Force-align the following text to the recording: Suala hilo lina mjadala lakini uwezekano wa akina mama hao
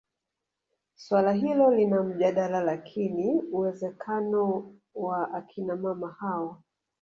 Suala 0.95 1.33
hilo 1.33 1.71
lina 1.71 2.03
mjadala 2.03 2.61
lakini 2.61 3.41
uwezekano 3.51 4.73
wa 4.95 5.33
akina 5.33 5.75
mama 5.75 6.11
hao 6.19 6.61